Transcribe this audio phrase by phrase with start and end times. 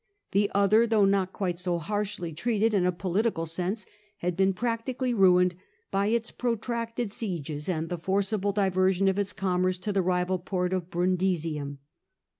[0.31, 3.85] The other, though not quite so harshly treated in a political sense,
[4.17, 5.53] had been practically ruined
[5.91, 10.69] by its protracted sieges and the forcible diversion of its commerce to the rival poi
[10.69, 11.77] t of Brundisium.